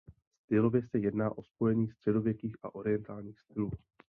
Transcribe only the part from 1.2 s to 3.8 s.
o spojení středověkých a orientálních stylů.